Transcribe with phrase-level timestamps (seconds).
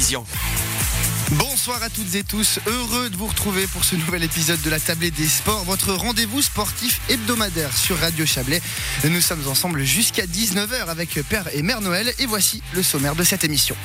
[0.00, 0.24] télévision.
[1.38, 4.80] Bonsoir à toutes et tous, heureux de vous retrouver pour ce nouvel épisode de la
[4.80, 8.60] Tablée des Sports, votre rendez-vous sportif hebdomadaire sur Radio Chablais.
[9.04, 13.22] Nous sommes ensemble jusqu'à 19h avec Père et Mère Noël et voici le sommaire de
[13.22, 13.76] cette émission.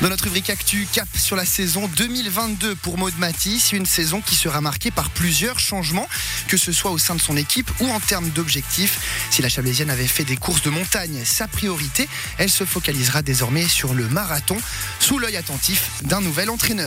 [0.00, 4.34] Dans notre rubrique Actu, cap sur la saison 2022 pour Maud Matisse, une saison qui
[4.34, 6.08] sera marquée par plusieurs changements,
[6.48, 9.28] que ce soit au sein de son équipe ou en termes d'objectifs.
[9.30, 12.08] Si la Chablaisienne avait fait des courses de montagne sa priorité,
[12.38, 14.56] elle se focalisera désormais sur le marathon,
[14.98, 16.85] sous l'œil attentif d'un nouvel entraîneur.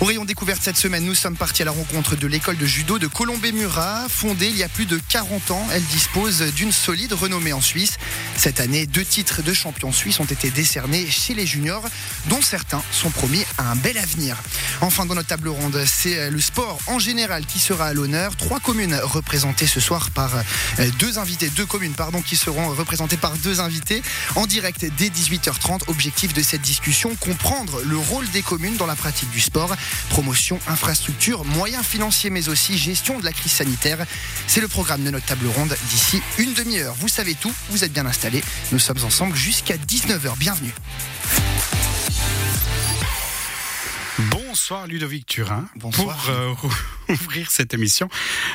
[0.00, 2.98] Au rayon découverte cette semaine, nous sommes partis à la rencontre de l'école de judo
[2.98, 4.06] de Colombé-Murat.
[4.08, 7.98] Fondée il y a plus de 40 ans, elle dispose d'une solide renommée en Suisse.
[8.34, 11.84] Cette année, deux titres de champion suisse ont été décernés chez les juniors,
[12.30, 14.38] dont certains sont promis à un bel avenir.
[14.80, 18.36] Enfin, dans notre table ronde, c'est le sport en général qui sera à l'honneur.
[18.36, 23.18] Trois communes représentées ce soir par euh, deux invités, deux communes pardon, qui seront représentées
[23.18, 24.02] par deux invités
[24.34, 25.82] en direct dès 18h30.
[25.88, 29.74] Objectif de cette discussion, comprendre le rôle des communes dans la pratique du sport.
[30.08, 33.98] Promotion, infrastructure, moyens financiers, mais aussi gestion de la crise sanitaire.
[34.46, 36.94] C'est le programme de notre table ronde d'ici une demi-heure.
[36.98, 38.42] Vous savez tout, vous êtes bien installés.
[38.72, 40.36] Nous sommes ensemble jusqu'à 19h.
[40.38, 40.74] Bienvenue.
[44.50, 45.64] Bonsoir Ludovic Turin.
[45.76, 46.16] Bonsoir.
[46.16, 46.54] Pour euh,
[47.08, 48.08] ouvrir cette émission,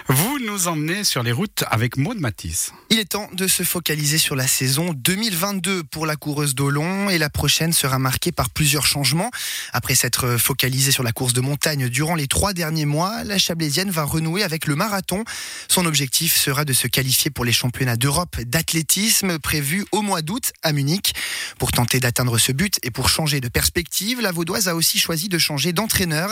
[0.09, 2.73] vous nous emmenez sur les routes avec Maud Matisse.
[2.89, 7.17] Il est temps de se focaliser sur la saison 2022 pour la coureuse d'Olon et
[7.17, 9.31] la prochaine sera marquée par plusieurs changements.
[9.71, 13.89] Après s'être focalisée sur la course de montagne durant les trois derniers mois, la Chablaisienne
[13.89, 15.23] va renouer avec le marathon.
[15.69, 20.51] Son objectif sera de se qualifier pour les championnats d'Europe d'athlétisme prévus au mois d'août
[20.61, 21.13] à Munich.
[21.57, 25.29] Pour tenter d'atteindre ce but et pour changer de perspective, la Vaudoise a aussi choisi
[25.29, 26.31] de changer d'entraîneur.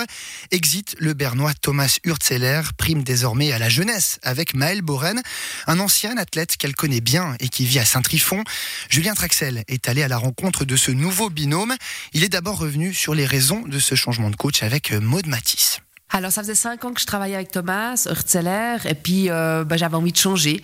[0.50, 5.22] Exit le Bernois Thomas Hurtzeller, prime désormais à la jeunesse avec Maël Boren,
[5.68, 8.44] un ancien athlète qu'elle connaît bien et qui vit à Saint-Trifon.
[8.90, 11.76] Julien Traxel est allé à la rencontre de ce nouveau binôme.
[12.14, 15.82] Il est d'abord revenu sur les raisons de ce changement de coach avec Maud Matisse.
[16.10, 19.78] Alors, ça faisait cinq ans que je travaillais avec Thomas Hurtzeller, et puis euh, bah,
[19.78, 20.62] j'avais envie de changer.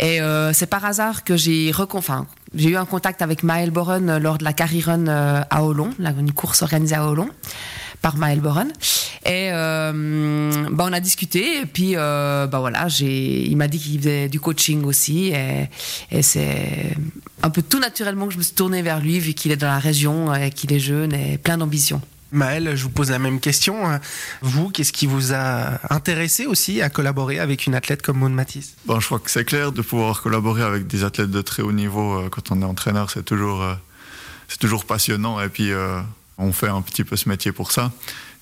[0.00, 4.44] Et euh, c'est par hasard que j'ai eu un contact avec Maël Boren lors de
[4.44, 7.28] la Carry Run euh, à Olon, une course organisée à Olon
[8.02, 8.72] par Maël Boren.
[9.24, 13.78] Et euh, bah, on a discuté, et puis euh, bah, voilà, j'ai, il m'a dit
[13.78, 15.68] qu'il faisait du coaching aussi, et,
[16.10, 16.96] et c'est
[17.42, 19.68] un peu tout naturellement que je me suis tournée vers lui, vu qu'il est dans
[19.68, 22.02] la région, et qu'il est jeune et plein d'ambition.
[22.32, 24.00] Maël, je vous pose la même question.
[24.40, 28.74] Vous, qu'est-ce qui vous a intéressé aussi à collaborer avec une athlète comme Maud Matisse?
[28.86, 31.72] Bon, Je crois que c'est clair de pouvoir collaborer avec des athlètes de très haut
[31.72, 33.74] niveau euh, quand on est entraîneur, c'est toujours, euh,
[34.48, 36.00] c'est toujours passionnant et puis euh,
[36.42, 37.92] on fait un petit peu ce métier pour ça.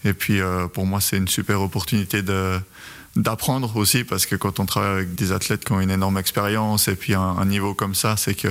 [0.04, 0.40] Et puis
[0.72, 2.22] pour moi, c'est une super opportunité
[3.16, 6.88] d'apprendre aussi parce que quand on travaille avec des athlètes qui ont une énorme expérience
[6.88, 8.48] et puis un, niveau comme ça, c'est que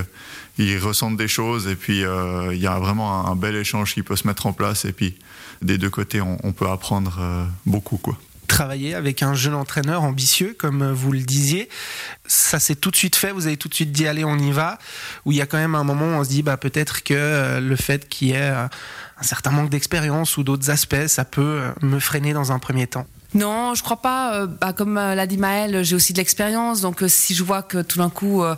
[0.57, 4.03] ils ressentent des choses et puis euh, il y a vraiment un, bel échange qui
[4.03, 5.15] peut se mettre en place et puis
[5.61, 8.17] des deux côtés on, on peut apprendre euh, beaucoup quoi.
[8.49, 11.69] Travailler avec un jeune entraîneur ambitieux, comme vous le disiez,
[12.27, 13.31] ça s'est tout de suite fait.
[13.31, 14.77] Vous avez tout de suite dit allez, on y va.
[15.23, 17.13] Ou il y a quand même un moment où on se dit bah peut-être que
[17.13, 18.69] euh, le fait qu'il y ait un
[19.21, 23.07] certain manque d'expérience ou d'autres aspects, ça peut me freiner dans un premier temps.
[23.33, 24.33] Non, je crois pas.
[24.33, 26.81] Euh, bah, comme euh, l'a dit Maël, j'ai aussi de l'expérience.
[26.81, 28.55] Donc, euh, si je vois que tout d'un coup, euh,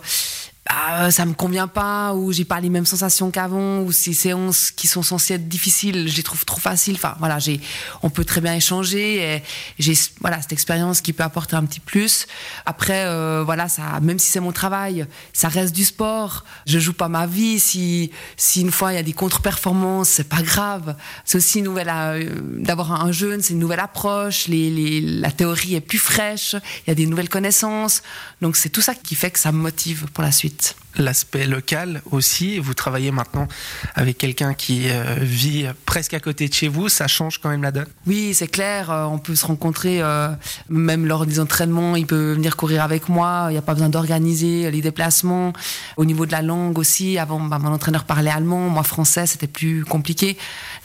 [0.66, 4.70] ah, ça me convient pas, ou j'ai pas les mêmes sensations qu'avant, ou ces séances
[4.70, 6.94] qui sont censées être difficiles, je les trouve trop faciles.
[6.94, 7.60] Enfin, voilà, j'ai,
[8.02, 9.42] on peut très bien échanger.
[9.80, 12.26] J'ai, voilà, cette expérience qui peut apporter un petit plus.
[12.64, 16.44] Après, euh, voilà, ça, même si c'est mon travail, ça reste du sport.
[16.66, 17.58] Je joue pas ma vie.
[17.58, 20.94] Si, si une fois il y a des contre-performances, c'est pas grave.
[21.24, 24.46] C'est aussi une nouvelle, euh, d'avoir un jeune, c'est une nouvelle approche.
[24.46, 26.54] Les, les, la théorie est plus fraîche.
[26.86, 28.02] Il y a des nouvelles connaissances.
[28.40, 30.51] Donc c'est tout ça qui fait que ça me motive pour la suite
[30.96, 32.58] l'aspect local aussi.
[32.58, 33.48] Vous travaillez maintenant
[33.94, 37.62] avec quelqu'un qui euh, vit presque à côté de chez vous, ça change quand même
[37.62, 37.86] la donne?
[38.06, 40.28] Oui, c'est clair, euh, on peut se rencontrer euh,
[40.68, 43.88] même lors des entraînements, il peut venir courir avec moi, il n'y a pas besoin
[43.88, 45.52] d'organiser les déplacements.
[45.96, 49.46] Au niveau de la langue aussi, avant bah, mon entraîneur parlait allemand, moi français, c'était
[49.46, 50.36] plus compliqué.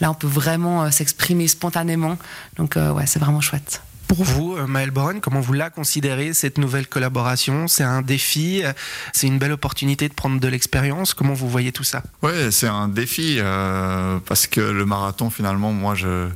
[0.01, 2.17] Là, on peut vraiment s'exprimer spontanément,
[2.55, 3.81] donc ouais, c'est vraiment chouette.
[4.07, 7.67] Pour vous, Maël Boron, comment vous la considérez, cette nouvelle collaboration?
[7.67, 8.63] C'est un défi
[9.11, 11.13] C'est une belle opportunité de prendre de l'expérience?
[11.13, 12.01] Comment vous voyez tout ça?
[12.21, 16.29] Oui, c'est un défi euh, parce que le marathon, finalement, moi, je...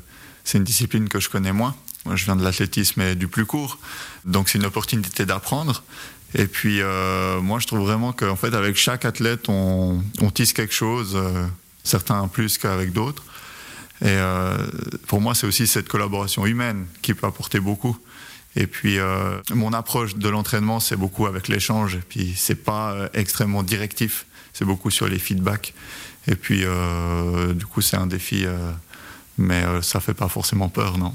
[0.44, 1.76] c'est une discipline que je connais moins.
[2.06, 3.80] Moi, je viens de l'athlétisme et du plus court.
[4.26, 5.84] Donc, c'est une opportunité d'apprendre.
[6.36, 10.52] Et puis, euh, moi, je trouve vraiment qu'en fait, avec chaque athlète, on, on tisse
[10.54, 11.46] quelque chose, euh,
[11.84, 13.24] certains plus qu'avec d'autres.
[14.02, 14.58] Et euh,
[15.08, 17.98] pour moi, c'est aussi cette collaboration humaine qui peut apporter beaucoup.
[18.56, 21.96] Et puis, euh, mon approche de l'entraînement, c'est beaucoup avec l'échange.
[21.96, 24.26] Et puis, c'est pas euh, extrêmement directif.
[24.54, 25.74] C'est beaucoup sur les feedbacks.
[26.28, 26.66] Et puis,
[27.56, 28.46] du coup, c'est un défi
[29.38, 31.14] mais ça fait pas forcément peur, non.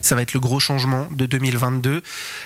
[0.00, 2.00] Ça va être le gros changement de 2022,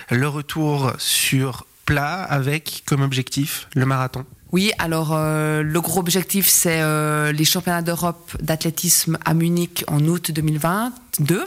[0.09, 4.25] le retour sur plat avec comme objectif le marathon.
[4.51, 10.03] Oui, alors euh, le gros objectif, c'est euh, les championnats d'Europe d'athlétisme à Munich en
[10.05, 11.45] août 2022.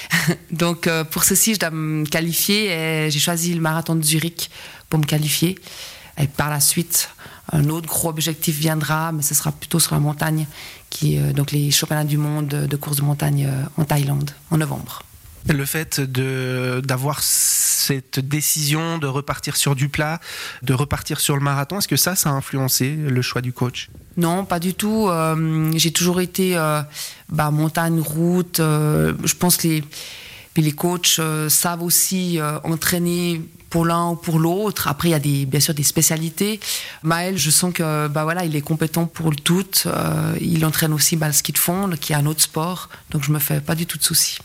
[0.52, 4.50] Donc euh, pour ceci, je dois me qualifier et j'ai choisi le marathon de Zurich
[4.88, 5.58] pour me qualifier.
[6.18, 7.10] Et par la suite,
[7.52, 10.46] un autre gros objectif viendra, mais ce sera plutôt sur la montagne,
[10.88, 15.02] qui donc les championnats du monde de course de montagne en Thaïlande en novembre
[15.48, 20.20] le fait de d'avoir cette décision de repartir sur du plat,
[20.62, 23.88] de repartir sur le marathon, est-ce que ça, ça a influencé le choix du coach?
[24.16, 25.08] Non, pas du tout.
[25.08, 26.82] Euh, j'ai toujours été euh,
[27.28, 28.60] bah, montagne, route.
[28.60, 29.84] Euh, je pense que les,
[30.56, 34.88] les coachs savent aussi entraîner pour l'un ou pour l'autre.
[34.88, 36.60] Après, il y a des, bien sûr des spécialités.
[37.02, 39.66] Maël, je sens que bah voilà, il est compétent pour le tout.
[40.40, 42.88] il entraîne aussi bah, le ski de fond, qui est un autre sport.
[43.10, 44.38] Donc je me fais pas du tout de soucis.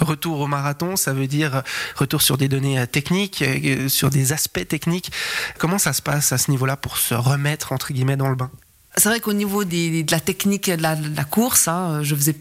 [0.00, 1.62] Retour au marathon, ça veut dire
[1.96, 5.12] retour sur des données euh, techniques, euh, sur des aspects techniques.
[5.58, 8.50] Comment ça se passe à ce niveau-là pour se remettre entre guillemets dans le bain?
[8.96, 12.36] C'est vrai qu'au niveau de la technique de la, de la course, hein, je faisais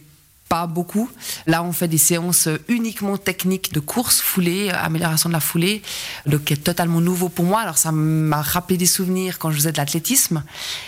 [0.51, 1.09] pas beaucoup.
[1.47, 5.81] Là, on fait des séances uniquement techniques de course, foulée, amélioration de la foulée,
[6.25, 7.61] donc qui est totalement nouveau pour moi.
[7.61, 10.43] Alors, ça m'a rappelé des souvenirs quand je faisais de l'athlétisme.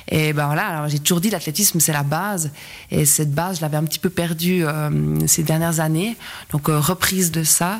[0.09, 2.51] Et ben voilà, j'ai toujours dit l'athlétisme, c'est la base.
[2.91, 6.17] Et cette base, je l'avais un petit peu perdue euh, ces dernières années.
[6.51, 7.79] Donc, euh, reprise de ça.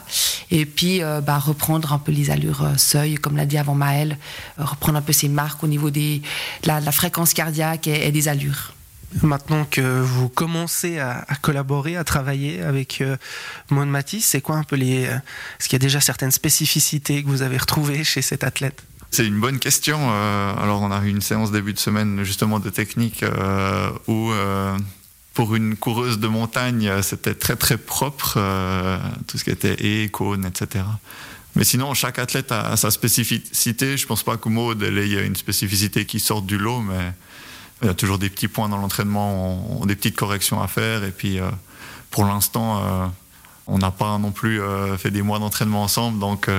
[0.52, 4.18] Et puis, euh, bah, reprendre un peu les allures seuil, comme l'a dit avant Maël,
[4.58, 6.22] reprendre un peu ses marques au niveau des,
[6.62, 8.74] de, la, fréquence cardiaque et des allures
[9.22, 13.18] maintenant que vous commencez à, collaborer, à travailler avec euh,
[13.70, 15.06] Matisse, c'est quoi un peu les.
[15.06, 15.16] Euh,
[15.60, 18.84] est-ce qu'il y a déjà certaines spécificités que vous avez retrouvées chez cet athlète?
[19.12, 20.00] C'est une bonne question.
[20.02, 24.32] Euh, alors, on a eu une séance début de semaine justement de technique euh, où,
[25.34, 28.40] pour une coureuse de montagne, c'était très très propre,
[29.28, 30.84] tout ce qui était cône, etc.
[31.56, 33.98] Mais sinon, chaque athlète a, sa spécificité.
[33.98, 37.14] Je pense pas que Maud ait une spécificité qui sort du lot, mais
[37.84, 41.04] il y a toujours des petits points dans l'entraînement, des petites corrections à faire.
[41.04, 41.50] Et puis, euh,
[42.12, 43.06] pour l'instant, euh,
[43.68, 46.50] on n'a pas non plus euh, fait des mois d'entraînement ensemble, donc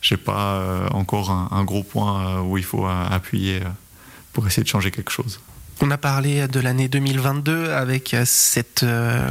[0.00, 3.60] je n'ai pas encore un, gros point où il faut appuyer
[4.32, 5.40] pour essayer de changer quelque chose.
[5.80, 8.84] On a parlé de l'année 2022 avec cette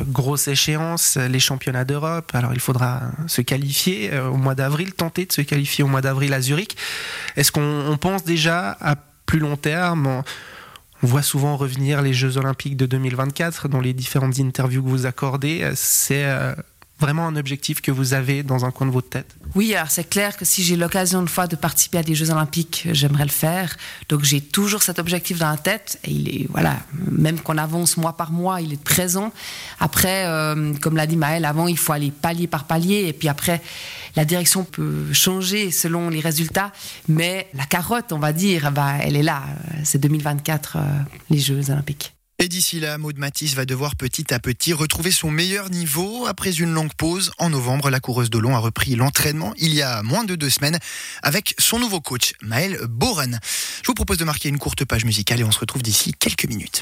[0.08, 2.32] grosse échéance, les championnats d'Europe.
[2.34, 6.34] Alors il faudra se qualifier au mois d'avril, tenter de se qualifier au mois d'avril
[6.34, 6.76] à Zurich.
[7.36, 8.96] Est-ce qu'on pense déjà à
[9.26, 10.24] plus long terme
[11.02, 15.72] voit souvent revenir les Jeux Olympiques de 2024 dans les différentes interviews que vous accordez.
[15.76, 16.54] C'est euh,
[17.02, 20.08] vraiment un objectif que vous avez dans un coin de votre tête Oui, alors c'est
[20.08, 23.32] clair que si j'ai l'occasion une fois de participer à des Jeux Olympiques, j'aimerais le
[23.32, 23.76] faire.
[24.08, 27.98] Donc j'ai toujours cet objectif dans la tête et il est voilà, même qu'on avance
[27.98, 29.34] mois par mois, il est présent.
[29.80, 33.28] Après, euh, comme l'a dit Maël, avant il faut aller palier par palier et puis
[33.28, 33.62] après
[34.16, 36.72] la direction peut changer selon les résultats,
[37.08, 39.44] mais la carotte, on va dire, bah, elle est là.
[39.84, 40.82] C'est 2024 euh,
[41.30, 42.14] les Jeux Olympiques.
[42.42, 46.26] Et d'ici là, Maud Matisse va devoir petit à petit retrouver son meilleur niveau.
[46.26, 49.84] Après une longue pause, en novembre, la coureuse de long a repris l'entraînement il y
[49.84, 50.80] a moins de deux semaines
[51.22, 53.40] avec son nouveau coach, Maël Boren.
[53.84, 56.46] Je vous propose de marquer une courte page musicale et on se retrouve d'ici quelques
[56.46, 56.82] minutes.